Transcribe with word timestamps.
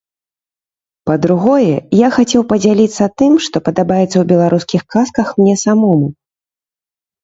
Па-другое, 1.09 1.75
я 1.99 2.09
хацеў 2.17 2.41
падзяліцца 2.55 3.11
тым, 3.25 3.37
што 3.51 3.57
падабаецца 3.71 4.13
ў 4.19 4.25
беларускіх 4.35 4.81
казках 4.93 5.27
мне 5.41 5.55
самому. 5.69 6.07